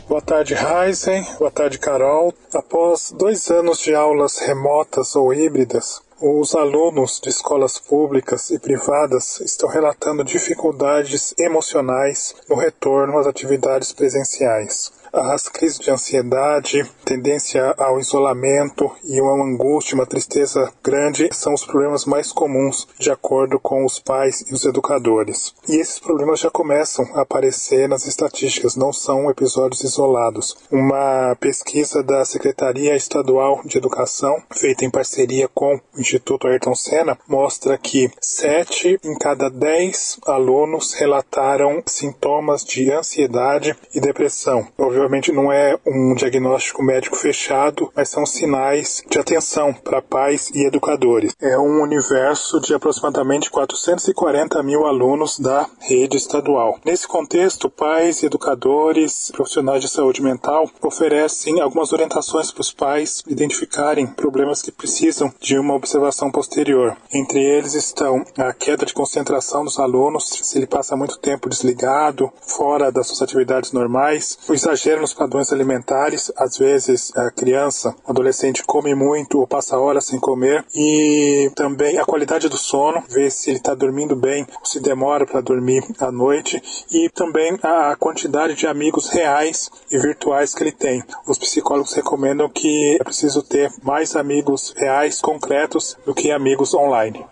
Boa 0.09 0.21
tarde, 0.21 0.55
Heisen. 0.55 1.25
Boa 1.39 1.51
tarde, 1.51 1.79
Carol. 1.79 2.33
Após 2.53 3.13
dois 3.17 3.49
anos 3.49 3.79
de 3.79 3.95
aulas 3.95 4.39
remotas 4.39 5.15
ou 5.15 5.33
híbridas, 5.33 6.01
os 6.21 6.53
alunos 6.53 7.21
de 7.23 7.29
escolas 7.29 7.79
públicas 7.79 8.49
e 8.49 8.59
privadas 8.59 9.39
estão 9.39 9.69
relatando 9.69 10.21
dificuldades 10.25 11.33
emocionais 11.39 12.35
no 12.49 12.57
retorno 12.57 13.17
às 13.17 13.25
atividades 13.25 13.93
presenciais 13.93 14.91
as 15.13 15.47
crises 15.47 15.79
de 15.79 15.91
ansiedade, 15.91 16.85
tendência 17.05 17.73
ao 17.77 17.99
isolamento 17.99 18.91
e 19.03 19.21
uma 19.21 19.45
angústia, 19.45 19.95
uma 19.95 20.05
tristeza 20.05 20.71
grande 20.83 21.29
são 21.31 21.53
os 21.53 21.65
problemas 21.65 22.05
mais 22.05 22.31
comuns 22.31 22.87
de 22.99 23.11
acordo 23.11 23.59
com 23.59 23.85
os 23.85 23.99
pais 23.99 24.43
e 24.49 24.53
os 24.53 24.65
educadores. 24.65 25.53
E 25.67 25.75
esses 25.75 25.99
problemas 25.99 26.39
já 26.39 26.49
começam 26.49 27.05
a 27.15 27.21
aparecer 27.21 27.87
nas 27.87 28.05
estatísticas, 28.05 28.75
não 28.75 28.91
são 28.91 29.29
episódios 29.29 29.83
isolados. 29.83 30.57
Uma 30.71 31.35
pesquisa 31.39 32.03
da 32.03 32.23
Secretaria 32.25 32.95
Estadual 32.95 33.61
de 33.65 33.77
Educação, 33.77 34.41
feita 34.51 34.85
em 34.85 34.89
parceria 34.89 35.47
com 35.47 35.75
o 35.75 35.99
Instituto 35.99 36.47
Ayrton 36.47 36.75
Senna, 36.75 37.17
mostra 37.27 37.77
que 37.77 38.09
7 38.21 38.99
em 39.03 39.17
cada 39.17 39.49
10 39.49 40.19
alunos 40.25 40.93
relataram 40.93 41.81
sintomas 41.85 42.63
de 42.63 42.91
ansiedade 42.91 43.75
e 43.93 43.99
depressão 43.99 44.67
provavelmente 44.97 45.31
não 45.31 45.51
é 45.51 45.77
um 45.85 46.15
diagnóstico 46.15 46.81
médico 46.81 47.15
fechado, 47.15 47.91
mas 47.95 48.09
são 48.09 48.25
sinais 48.25 49.03
de 49.07 49.19
atenção 49.19 49.71
para 49.71 50.01
pais 50.01 50.49
e 50.55 50.65
educadores. 50.65 51.35
É 51.39 51.55
um 51.55 51.83
universo 51.83 52.59
de 52.59 52.73
aproximadamente 52.73 53.51
440 53.51 54.63
mil 54.63 54.87
alunos 54.87 55.37
da 55.37 55.69
rede 55.81 56.17
estadual. 56.17 56.79
Nesse 56.83 57.07
contexto, 57.07 57.69
pais, 57.69 58.23
educadores, 58.23 59.31
profissionais 59.31 59.81
de 59.81 59.87
saúde 59.87 60.19
mental 60.19 60.67
oferecem 60.81 61.61
algumas 61.61 61.93
orientações 61.93 62.51
para 62.51 62.61
os 62.61 62.73
pais 62.73 63.21
identificarem 63.27 64.07
problemas 64.07 64.63
que 64.63 64.71
precisam 64.71 65.31
de 65.39 65.59
uma 65.59 65.75
observação 65.75 66.31
posterior. 66.31 66.97
Entre 67.13 67.39
eles 67.39 67.75
estão 67.75 68.25
a 68.35 68.51
queda 68.51 68.83
de 68.83 68.95
concentração 68.95 69.63
dos 69.63 69.77
alunos, 69.77 70.27
se 70.41 70.57
ele 70.57 70.65
passa 70.65 70.95
muito 70.95 71.19
tempo 71.19 71.47
desligado, 71.47 72.31
fora 72.41 72.91
das 72.91 73.05
suas 73.05 73.21
atividades 73.21 73.71
normais, 73.71 74.39
o 74.49 74.53
exagero 74.55 74.86
nos 74.95 75.13
padrões 75.13 75.51
alimentares, 75.51 76.31
às 76.37 76.57
vezes 76.57 77.11
a 77.15 77.29
criança, 77.29 77.93
adolescente 78.07 78.63
come 78.63 78.95
muito 78.95 79.39
ou 79.39 79.45
passa 79.45 79.77
horas 79.77 80.05
sem 80.05 80.19
comer 80.19 80.63
e 80.73 81.51
também 81.55 81.97
a 81.97 82.05
qualidade 82.05 82.47
do 82.47 82.57
sono, 82.57 83.03
ver 83.09 83.29
se 83.29 83.49
ele 83.49 83.57
está 83.57 83.73
dormindo 83.73 84.15
bem 84.15 84.47
ou 84.59 84.65
se 84.65 84.79
demora 84.79 85.25
para 85.25 85.41
dormir 85.41 85.83
à 85.99 86.11
noite 86.11 86.61
e 86.91 87.09
também 87.09 87.59
a 87.61 87.95
quantidade 87.99 88.55
de 88.55 88.65
amigos 88.65 89.09
reais 89.09 89.69
e 89.91 89.97
virtuais 89.97 90.55
que 90.55 90.63
ele 90.63 90.71
tem. 90.71 91.03
Os 91.27 91.37
psicólogos 91.37 91.93
recomendam 91.93 92.49
que 92.49 92.97
é 92.99 93.03
preciso 93.03 93.43
ter 93.43 93.69
mais 93.83 94.15
amigos 94.15 94.73
reais, 94.77 95.19
concretos, 95.19 95.97
do 96.05 96.13
que 96.13 96.31
amigos 96.31 96.73
online. 96.73 97.25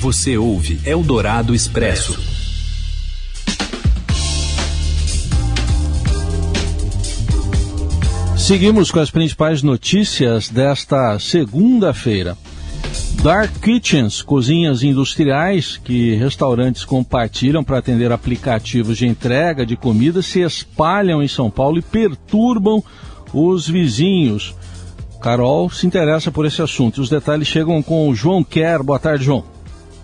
Você 0.00 0.36
ouve 0.36 0.80
Eldorado 0.84 1.54
Expresso. 1.54 2.31
Seguimos 8.42 8.90
com 8.90 8.98
as 8.98 9.08
principais 9.08 9.62
notícias 9.62 10.48
desta 10.48 11.16
segunda-feira. 11.20 12.36
Dark 13.22 13.52
Kitchens, 13.62 14.20
cozinhas 14.20 14.82
industriais 14.82 15.76
que 15.76 16.16
restaurantes 16.16 16.84
compartilham 16.84 17.62
para 17.62 17.78
atender 17.78 18.10
aplicativos 18.10 18.98
de 18.98 19.06
entrega 19.06 19.64
de 19.64 19.76
comida, 19.76 20.20
se 20.22 20.40
espalham 20.40 21.22
em 21.22 21.28
São 21.28 21.48
Paulo 21.48 21.78
e 21.78 21.82
perturbam 21.82 22.82
os 23.32 23.68
vizinhos. 23.68 24.56
Carol 25.20 25.70
se 25.70 25.86
interessa 25.86 26.32
por 26.32 26.44
esse 26.44 26.60
assunto. 26.60 27.00
Os 27.00 27.08
detalhes 27.08 27.46
chegam 27.46 27.80
com 27.80 28.08
o 28.08 28.14
João 28.14 28.42
Quer. 28.42 28.82
Boa 28.82 28.98
tarde, 28.98 29.24
João. 29.24 29.44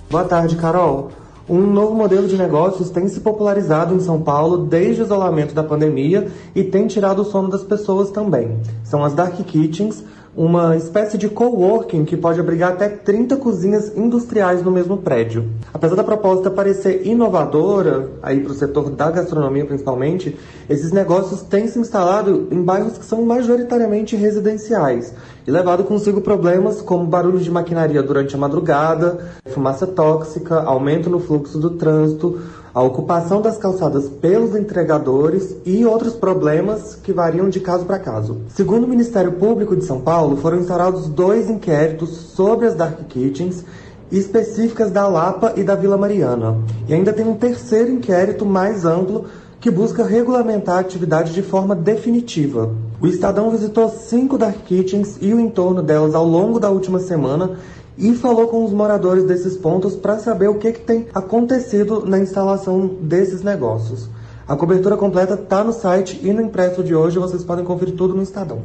Boa 0.08 0.24
tarde, 0.24 0.54
Carol. 0.54 1.10
Um 1.48 1.62
novo 1.62 1.94
modelo 1.94 2.28
de 2.28 2.36
negócios 2.36 2.90
tem 2.90 3.08
se 3.08 3.20
popularizado 3.20 3.94
em 3.94 4.00
São 4.00 4.20
Paulo 4.20 4.66
desde 4.66 5.00
o 5.00 5.04
isolamento 5.04 5.54
da 5.54 5.62
pandemia 5.62 6.28
e 6.54 6.62
tem 6.62 6.86
tirado 6.86 7.22
o 7.22 7.24
sono 7.24 7.48
das 7.48 7.62
pessoas 7.62 8.10
também. 8.10 8.58
São 8.84 9.02
as 9.02 9.14
Dark 9.14 9.34
Kitchens, 9.34 10.04
uma 10.36 10.76
espécie 10.76 11.18
de 11.18 11.28
coworking 11.28 12.04
que 12.04 12.16
pode 12.16 12.38
abrigar 12.38 12.72
até 12.72 12.88
30 12.88 13.36
cozinhas 13.36 13.96
industriais 13.96 14.62
no 14.62 14.70
mesmo 14.70 14.98
prédio. 14.98 15.50
Apesar 15.72 15.96
da 15.96 16.04
proposta 16.04 16.50
parecer 16.50 17.06
inovadora, 17.06 18.10
aí 18.22 18.40
para 18.40 18.52
o 18.52 18.54
setor 18.54 18.90
da 18.90 19.10
gastronomia 19.10 19.64
principalmente, 19.64 20.38
esses 20.68 20.92
negócios 20.92 21.42
têm 21.42 21.66
se 21.66 21.78
instalado 21.78 22.48
em 22.50 22.62
bairros 22.62 22.98
que 22.98 23.04
são 23.04 23.22
majoritariamente 23.22 24.16
residenciais 24.16 25.12
e 25.46 25.50
levado 25.50 25.82
consigo 25.82 26.20
problemas 26.20 26.82
como 26.82 27.06
barulho 27.06 27.40
de 27.40 27.50
maquinaria 27.50 28.02
durante 28.02 28.34
a 28.34 28.38
madrugada, 28.38 29.18
fumaça 29.46 29.86
tóxica, 29.86 30.60
aumento 30.60 31.08
no 31.08 31.18
fluxo 31.18 31.58
do 31.58 31.70
trânsito, 31.70 32.38
a 32.74 32.82
ocupação 32.82 33.40
das 33.40 33.56
calçadas 33.56 34.08
pelos 34.08 34.54
entregadores 34.54 35.56
e 35.64 35.84
outros 35.84 36.14
problemas 36.14 36.94
que 36.94 37.12
variam 37.12 37.48
de 37.48 37.60
caso 37.60 37.84
para 37.84 37.98
caso. 37.98 38.38
Segundo 38.48 38.84
o 38.84 38.88
Ministério 38.88 39.32
Público 39.32 39.76
de 39.76 39.84
São 39.84 40.00
Paulo, 40.00 40.36
foram 40.36 40.58
instaurados 40.58 41.08
dois 41.08 41.48
inquéritos 41.48 42.10
sobre 42.10 42.66
as 42.66 42.74
dark 42.74 43.00
kitchens 43.08 43.64
específicas 44.10 44.90
da 44.90 45.06
Lapa 45.06 45.52
e 45.56 45.62
da 45.62 45.74
Vila 45.74 45.96
Mariana. 45.96 46.56
E 46.88 46.94
ainda 46.94 47.12
tem 47.12 47.26
um 47.26 47.36
terceiro 47.36 47.90
inquérito 47.90 48.46
mais 48.46 48.84
amplo 48.84 49.26
que 49.60 49.70
busca 49.70 50.04
regulamentar 50.04 50.76
a 50.76 50.80
atividade 50.80 51.32
de 51.32 51.42
forma 51.42 51.74
definitiva. 51.74 52.70
O 53.00 53.06
Estadão 53.06 53.50
visitou 53.50 53.88
cinco 53.88 54.38
dark 54.38 54.56
kitchens 54.64 55.18
e 55.20 55.32
o 55.34 55.40
entorno 55.40 55.82
delas 55.82 56.14
ao 56.14 56.24
longo 56.24 56.60
da 56.60 56.70
última 56.70 57.00
semana 57.00 57.56
e 57.98 58.14
falou 58.14 58.46
com 58.46 58.64
os 58.64 58.72
moradores 58.72 59.24
desses 59.24 59.56
pontos 59.56 59.96
para 59.96 60.18
saber 60.18 60.48
o 60.48 60.54
que, 60.54 60.72
que 60.72 60.80
tem 60.80 61.08
acontecido 61.12 62.06
na 62.06 62.18
instalação 62.18 62.86
desses 62.86 63.42
negócios. 63.42 64.08
A 64.46 64.56
cobertura 64.56 64.96
completa 64.96 65.34
está 65.34 65.64
no 65.64 65.72
site 65.72 66.20
e 66.22 66.32
no 66.32 66.40
impresso 66.40 66.82
de 66.82 66.94
hoje 66.94 67.18
vocês 67.18 67.44
podem 67.44 67.64
conferir 67.64 67.96
tudo 67.96 68.14
no 68.14 68.22
Estadão. 68.22 68.62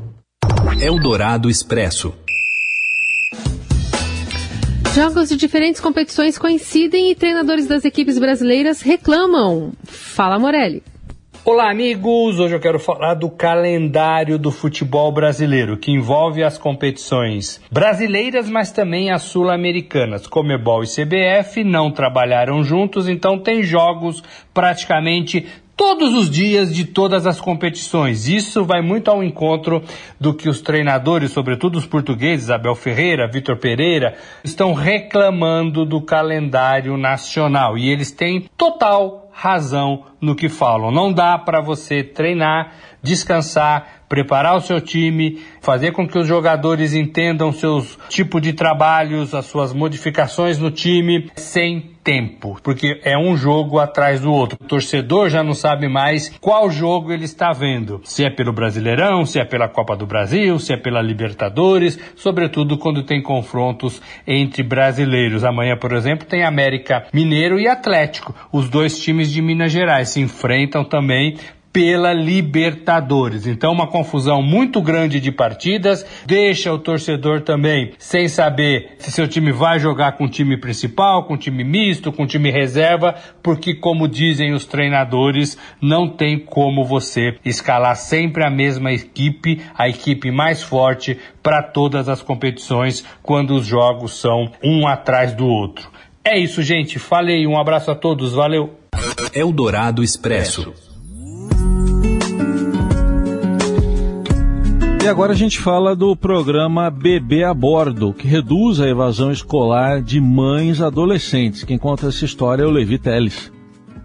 Eldorado 0.80 1.50
Expresso. 1.50 2.14
Jogos 4.94 5.28
de 5.28 5.36
diferentes 5.36 5.82
competições 5.82 6.38
coincidem 6.38 7.10
e 7.10 7.16
treinadores 7.16 7.66
das 7.66 7.84
equipes 7.84 8.20
brasileiras 8.20 8.82
reclamam. 8.82 9.74
Fala, 9.84 10.38
Morelli. 10.38 10.84
Olá, 11.46 11.70
amigos! 11.70 12.40
Hoje 12.40 12.56
eu 12.56 12.60
quero 12.62 12.80
falar 12.80 13.16
do 13.16 13.30
calendário 13.30 14.40
do 14.40 14.50
futebol 14.50 15.12
brasileiro, 15.12 15.76
que 15.76 15.92
envolve 15.92 16.42
as 16.42 16.58
competições 16.58 17.60
brasileiras, 17.70 18.50
mas 18.50 18.72
também 18.72 19.12
as 19.12 19.24
sul-americanas. 19.24 20.26
Comebol 20.26 20.86
e 20.86 20.88
CBF 20.88 21.66
não 21.66 21.92
trabalharam 21.92 22.64
juntos, 22.64 23.10
então 23.10 23.38
tem 23.38 23.62
jogos 23.62 24.24
praticamente 24.54 25.46
todos 25.76 26.14
os 26.14 26.30
dias 26.30 26.74
de 26.74 26.86
todas 26.86 27.28
as 27.28 27.42
competições. 27.42 28.30
Isso 28.30 28.64
vai 28.64 28.82
muito 28.82 29.12
ao 29.12 29.22
encontro 29.22 29.84
do 30.18 30.34
que 30.34 30.48
os 30.48 30.62
treinadores, 30.62 31.32
sobretudo 31.32 31.78
os 31.78 31.86
portugueses, 31.86 32.50
Abel 32.50 32.74
Ferreira, 32.74 33.28
Vitor 33.28 33.58
Pereira, 33.58 34.16
estão 34.46 34.72
reclamando 34.72 35.84
do 35.84 36.00
calendário 36.00 36.96
nacional. 36.96 37.78
E 37.78 37.90
eles 37.90 38.12
têm 38.12 38.46
total 38.58 39.23
razão 39.34 40.06
no 40.22 40.36
que 40.36 40.48
falam. 40.48 40.92
Não 40.92 41.12
dá 41.12 41.38
para 41.38 41.62
você 41.62 42.04
treinar, 42.04 42.74
descansar, 43.02 44.03
preparar 44.14 44.56
o 44.56 44.62
seu 44.62 44.80
time, 44.80 45.42
fazer 45.60 45.92
com 45.92 46.08
que 46.08 46.20
os 46.20 46.28
jogadores 46.28 46.94
entendam 46.94 47.52
seus 47.52 47.98
tipos 48.10 48.44
de 48.44 48.54
trabalhos, 48.54 49.34
as 49.34 49.48
suas 49.48 49.74
modificações 49.74 50.60
no 50.60 50.70
time, 50.70 51.32
sem 51.36 51.94
tempo, 52.04 52.60
porque 52.62 53.02
é 53.04 53.18
um 53.18 53.36
jogo 53.36 53.80
atrás 53.80 54.22
do 54.22 54.32
outro. 54.32 54.56
O 54.62 54.68
torcedor 54.68 55.30
já 55.30 55.42
não 55.42 55.56
sabe 55.56 55.88
mais 55.88 56.30
qual 56.40 56.70
jogo 56.70 57.12
ele 57.12 57.26
está 57.26 57.52
vendo, 57.54 58.02
se 58.04 58.24
é 58.24 58.30
pelo 58.30 58.54
Brasileirão, 58.54 59.26
se 59.26 59.40
é 59.40 59.46
pela 59.46 59.68
Copa 59.68 59.96
do 59.96 60.06
Brasil, 60.06 60.60
se 60.60 60.74
é 60.74 60.78
pela 60.78 61.02
Libertadores, 61.02 61.98
sobretudo 62.16 62.78
quando 62.78 63.02
tem 63.02 63.20
confrontos 63.20 64.00
entre 64.28 64.62
brasileiros. 64.62 65.44
Amanhã, 65.44 65.76
por 65.76 65.92
exemplo, 65.92 66.28
tem 66.28 66.44
América 66.44 67.08
Mineiro 67.12 67.60
e 67.60 67.68
Atlético. 67.68 68.36
Os 68.52 68.70
dois 68.70 69.00
times 69.00 69.32
de 69.32 69.42
Minas 69.42 69.72
Gerais 69.72 70.10
se 70.10 70.22
enfrentam 70.22 70.84
também 70.84 71.36
pela 71.74 72.14
Libertadores. 72.14 73.48
Então, 73.48 73.74
uma 73.74 73.88
confusão 73.88 74.44
muito 74.44 74.80
grande 74.80 75.20
de 75.20 75.32
partidas, 75.32 76.06
deixa 76.24 76.72
o 76.72 76.78
torcedor 76.78 77.42
também 77.42 77.94
sem 77.98 78.28
saber 78.28 78.92
se 79.00 79.12
seu 79.12 79.28
time 79.28 79.52
vai 79.52 79.80
jogar 79.80 80.12
com 80.12 80.26
o 80.26 80.30
time 80.30 80.56
principal, 80.56 81.24
com 81.24 81.34
o 81.34 81.38
time 81.38 81.64
misto, 81.64 82.14
com 82.14 82.24
o 82.24 82.28
time 82.28 82.52
reserva, 82.52 83.16
porque, 83.42 83.74
como 83.74 84.08
dizem 84.08 84.54
os 84.54 84.66
treinadores, 84.66 85.58
não 85.82 86.08
tem 86.08 86.38
como 86.38 86.86
você 86.86 87.36
escalar 87.44 87.96
sempre 87.96 88.46
a 88.46 88.52
mesma 88.52 88.94
equipe, 88.94 89.60
a 89.76 89.90
equipe 89.90 90.30
mais 90.30 90.62
forte 90.62 91.18
para 91.42 91.64
todas 91.64 92.08
as 92.08 92.22
competições 92.22 93.04
quando 93.24 93.56
os 93.56 93.66
jogos 93.66 94.20
são 94.20 94.52
um 94.64 94.88
atrás 94.88 95.34
do 95.34 95.48
outro. 95.48 95.90
É 96.24 96.38
isso, 96.38 96.62
gente. 96.62 97.00
Falei. 97.00 97.46
Um 97.46 97.60
abraço 97.60 97.92
a 97.92 97.96
todos. 97.96 98.34
Valeu. 98.34 98.78
Eldorado 99.34 100.04
Expresso. 100.04 100.93
E 105.04 105.08
agora 105.10 105.34
a 105.34 105.36
gente 105.36 105.60
fala 105.60 105.98
do 105.98 106.16
programa 106.16 106.90
Bebê 106.90 107.44
a 107.44 107.54
Bordo, 107.54 108.14
que 108.14 108.26
reduz 108.26 108.80
a 108.80 108.88
evasão 108.88 109.34
escolar 109.34 110.02
de 110.02 110.22
mães 110.22 110.80
adolescentes. 110.80 111.66
Quem 111.66 111.78
conta 111.78 112.08
essa 112.08 112.24
história 112.24 112.64
é 112.64 112.66
o 112.66 112.72
Levi 112.72 112.98
Teles. 112.98 113.52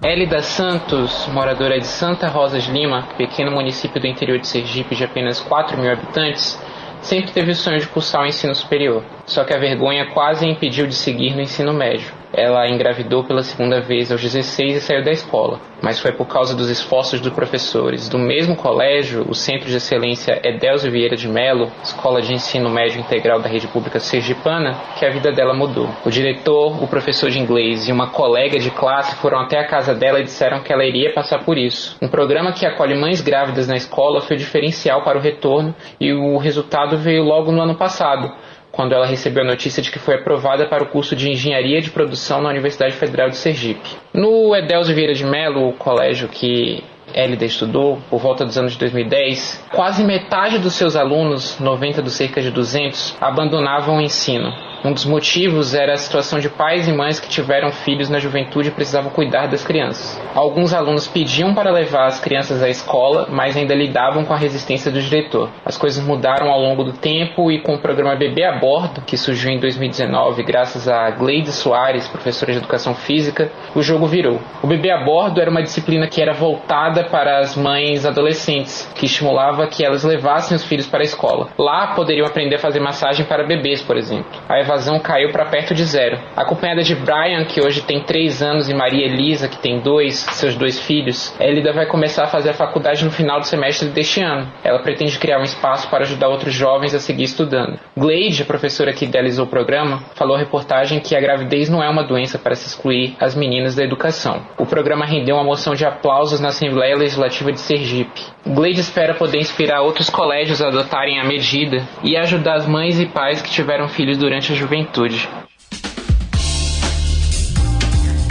Elida 0.02 0.42
Santos, 0.42 1.28
moradora 1.32 1.78
de 1.78 1.86
Santa 1.86 2.26
Rosa 2.26 2.58
de 2.58 2.72
Lima, 2.72 3.06
pequeno 3.16 3.52
município 3.52 4.00
do 4.00 4.08
interior 4.08 4.40
de 4.40 4.48
Sergipe 4.48 4.96
de 4.96 5.04
apenas 5.04 5.38
4 5.38 5.80
mil 5.80 5.88
habitantes, 5.88 6.60
sempre 7.00 7.30
teve 7.30 7.52
o 7.52 7.54
sonho 7.54 7.78
de 7.78 7.86
cursar 7.86 8.22
o 8.22 8.26
ensino 8.26 8.52
superior. 8.52 9.04
Só 9.24 9.44
que 9.44 9.54
a 9.54 9.58
vergonha 9.58 10.10
quase 10.12 10.46
a 10.46 10.48
impediu 10.48 10.88
de 10.88 10.96
seguir 10.96 11.32
no 11.36 11.40
ensino 11.40 11.72
médio. 11.72 12.12
Ela 12.32 12.68
engravidou 12.68 13.24
pela 13.24 13.42
segunda 13.42 13.80
vez 13.80 14.12
aos 14.12 14.20
16 14.20 14.76
e 14.76 14.80
saiu 14.80 15.02
da 15.02 15.10
escola, 15.10 15.60
mas 15.82 15.98
foi 15.98 16.12
por 16.12 16.26
causa 16.26 16.54
dos 16.54 16.68
esforços 16.68 17.20
dos 17.20 17.32
professores 17.32 18.08
do 18.08 18.18
mesmo 18.18 18.54
colégio, 18.54 19.24
o 19.28 19.34
Centro 19.34 19.68
de 19.68 19.76
Excelência 19.76 20.40
Edelzio 20.44 20.90
Vieira 20.90 21.16
de 21.16 21.26
Melo, 21.26 21.70
Escola 21.82 22.20
de 22.20 22.32
Ensino 22.32 22.68
Médio 22.68 23.00
Integral 23.00 23.40
da 23.40 23.48
Rede 23.48 23.66
Pública 23.68 23.98
Sergipana, 23.98 24.74
que 24.98 25.06
a 25.06 25.10
vida 25.10 25.32
dela 25.32 25.54
mudou. 25.54 25.88
O 26.04 26.10
diretor, 26.10 26.82
o 26.82 26.86
professor 26.86 27.30
de 27.30 27.38
inglês 27.38 27.88
e 27.88 27.92
uma 27.92 28.10
colega 28.10 28.58
de 28.58 28.70
classe 28.70 29.16
foram 29.16 29.40
até 29.40 29.58
a 29.58 29.66
casa 29.66 29.94
dela 29.94 30.20
e 30.20 30.24
disseram 30.24 30.60
que 30.60 30.72
ela 30.72 30.84
iria 30.84 31.12
passar 31.12 31.44
por 31.44 31.56
isso. 31.56 31.96
Um 32.02 32.08
programa 32.08 32.52
que 32.52 32.66
acolhe 32.66 32.94
mães 32.94 33.20
grávidas 33.20 33.66
na 33.66 33.76
escola 33.76 34.20
foi 34.20 34.36
diferencial 34.36 35.02
para 35.02 35.18
o 35.18 35.20
retorno 35.20 35.74
e 35.98 36.12
o 36.12 36.36
resultado 36.36 36.98
veio 36.98 37.22
logo 37.22 37.50
no 37.50 37.62
ano 37.62 37.74
passado 37.74 38.32
quando 38.70 38.92
ela 38.92 39.06
recebeu 39.06 39.42
a 39.42 39.46
notícia 39.46 39.82
de 39.82 39.90
que 39.90 39.98
foi 39.98 40.16
aprovada 40.16 40.66
para 40.66 40.82
o 40.82 40.86
curso 40.86 41.16
de 41.16 41.30
Engenharia 41.30 41.80
de 41.80 41.90
Produção 41.90 42.40
na 42.42 42.50
Universidade 42.50 42.94
Federal 42.94 43.28
de 43.28 43.36
Sergipe. 43.36 43.88
No 44.12 44.54
Edelso 44.54 44.94
Vieira 44.94 45.14
de 45.14 45.24
Mello, 45.24 45.68
o 45.68 45.72
colégio 45.72 46.28
que 46.28 46.82
Elida 47.14 47.44
estudou, 47.44 47.98
por 48.10 48.20
volta 48.20 48.44
dos 48.44 48.58
anos 48.58 48.72
de 48.72 48.78
2010, 48.78 49.66
quase 49.72 50.04
metade 50.04 50.58
dos 50.58 50.74
seus 50.74 50.94
alunos, 50.94 51.58
90 51.58 52.02
dos 52.02 52.12
cerca 52.12 52.40
de 52.42 52.50
200, 52.50 53.16
abandonavam 53.20 53.96
o 53.96 54.00
ensino. 54.00 54.52
Um 54.84 54.92
dos 54.92 55.04
motivos 55.04 55.74
era 55.74 55.94
a 55.94 55.96
situação 55.96 56.38
de 56.38 56.48
pais 56.48 56.86
e 56.86 56.92
mães 56.92 57.18
que 57.18 57.28
tiveram 57.28 57.72
filhos 57.72 58.08
na 58.08 58.18
juventude 58.18 58.68
e 58.68 58.70
precisavam 58.70 59.10
cuidar 59.10 59.48
das 59.48 59.64
crianças. 59.64 60.20
Alguns 60.34 60.72
alunos 60.72 61.08
pediam 61.08 61.52
para 61.52 61.72
levar 61.72 62.06
as 62.06 62.20
crianças 62.20 62.62
à 62.62 62.68
escola, 62.68 63.26
mas 63.28 63.56
ainda 63.56 63.74
lidavam 63.74 64.24
com 64.24 64.32
a 64.32 64.36
resistência 64.36 64.90
do 64.90 65.00
diretor. 65.00 65.50
As 65.64 65.76
coisas 65.76 66.04
mudaram 66.04 66.48
ao 66.48 66.60
longo 66.60 66.84
do 66.84 66.92
tempo 66.92 67.50
e 67.50 67.60
com 67.60 67.74
o 67.74 67.78
programa 67.78 68.14
Bebê 68.14 68.44
a 68.44 68.52
Bordo, 68.52 69.02
que 69.02 69.16
surgiu 69.16 69.50
em 69.50 69.58
2019 69.58 70.42
graças 70.44 70.88
a 70.88 71.10
Gleide 71.10 71.50
Soares, 71.50 72.06
professora 72.06 72.52
de 72.52 72.58
educação 72.58 72.94
física, 72.94 73.50
o 73.74 73.82
jogo 73.82 74.06
virou. 74.06 74.40
O 74.62 74.66
Bebê 74.66 74.90
a 74.90 75.04
Bordo 75.04 75.40
era 75.40 75.50
uma 75.50 75.62
disciplina 75.62 76.06
que 76.06 76.22
era 76.22 76.32
voltada 76.32 77.04
para 77.04 77.38
as 77.38 77.56
mães 77.56 78.06
adolescentes, 78.06 78.90
que 78.94 79.06
estimulava 79.06 79.66
que 79.66 79.84
elas 79.84 80.04
levassem 80.04 80.56
os 80.56 80.64
filhos 80.64 80.86
para 80.86 81.00
a 81.00 81.04
escola. 81.04 81.48
Lá 81.58 81.88
poderiam 81.94 82.26
aprender 82.26 82.56
a 82.56 82.60
fazer 82.60 82.80
massagem 82.80 83.26
para 83.26 83.44
bebês, 83.44 83.82
por 83.82 83.96
exemplo. 83.96 84.28
A 84.48 84.58
evasão 84.68 85.00
caiu 85.00 85.32
para 85.32 85.46
perto 85.46 85.74
de 85.74 85.84
zero. 85.84 86.18
Acompanhada 86.36 86.82
de 86.82 86.94
Brian, 86.94 87.44
que 87.46 87.60
hoje 87.60 87.80
tem 87.80 88.02
3 88.02 88.42
anos, 88.42 88.68
e 88.68 88.74
Maria 88.74 89.06
Elisa, 89.06 89.48
que 89.48 89.56
tem 89.56 89.80
2, 89.80 90.14
seus 90.14 90.54
dois 90.54 90.78
filhos, 90.78 91.34
Elida 91.40 91.72
vai 91.72 91.86
começar 91.86 92.24
a 92.24 92.26
fazer 92.26 92.50
a 92.50 92.54
faculdade 92.54 93.04
no 93.04 93.10
final 93.10 93.40
do 93.40 93.46
semestre 93.46 93.88
deste 93.88 94.20
ano. 94.20 94.46
Ela 94.62 94.80
pretende 94.80 95.18
criar 95.18 95.40
um 95.40 95.44
espaço 95.44 95.88
para 95.88 96.04
ajudar 96.04 96.28
outros 96.28 96.52
jovens 96.52 96.94
a 96.94 97.00
seguir 97.00 97.24
estudando. 97.24 97.78
Glade, 97.96 98.42
a 98.42 98.46
professora 98.46 98.92
que 98.92 99.06
idealizou 99.06 99.46
o 99.46 99.48
programa, 99.48 100.02
falou 100.14 100.36
à 100.36 100.38
reportagem 100.38 101.00
que 101.00 101.16
a 101.16 101.20
gravidez 101.20 101.70
não 101.70 101.82
é 101.82 101.88
uma 101.88 102.04
doença 102.04 102.38
para 102.38 102.54
se 102.54 102.66
excluir 102.66 103.16
as 103.18 103.34
meninas 103.34 103.74
da 103.74 103.82
educação. 103.82 104.42
O 104.58 104.66
programa 104.66 105.06
rendeu 105.06 105.36
uma 105.36 105.44
moção 105.44 105.74
de 105.74 105.86
aplausos 105.86 106.40
na 106.40 106.48
Assembleia 106.48 106.96
Legislativa 106.96 107.50
de 107.52 107.60
Sergipe. 107.60 108.22
Glade 108.46 108.80
espera 108.80 109.14
poder 109.14 109.40
inspirar 109.40 109.82
outros 109.82 110.08
colégios 110.08 110.62
a 110.62 110.68
adotarem 110.68 111.20
a 111.20 111.24
medida 111.24 111.86
e 112.02 112.16
ajudar 112.16 112.56
as 112.56 112.66
mães 112.66 112.98
e 112.98 113.06
pais 113.06 113.42
que 113.42 113.50
tiveram 113.50 113.88
filhos 113.88 114.16
durante 114.16 114.52
a 114.52 114.54
juventude. 114.54 115.28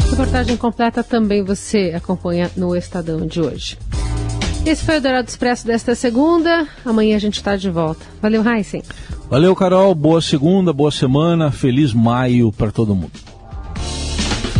Reportagem 0.10 0.58
completa 0.58 1.04
também 1.04 1.44
você 1.44 1.94
acompanha 1.96 2.50
no 2.58 2.76
Estadão 2.76 3.28
de 3.28 3.40
hoje. 3.40 3.78
Esse 4.66 4.84
foi 4.84 4.98
o 4.98 5.02
Dourado 5.02 5.30
Expresso 5.30 5.66
desta 5.66 5.94
segunda. 5.94 6.68
Amanhã 6.84 7.16
a 7.16 7.20
gente 7.20 7.36
está 7.36 7.56
de 7.56 7.70
volta. 7.70 8.04
Valeu, 8.22 8.44
Heisen. 8.44 8.82
Valeu, 9.30 9.56
Carol. 9.56 9.94
Boa 9.94 10.22
segunda, 10.22 10.74
boa 10.74 10.92
semana. 10.92 11.52
Feliz 11.52 11.94
maio 11.94 12.52
para 12.52 12.72
todo 12.72 12.96
mundo. 12.96 13.27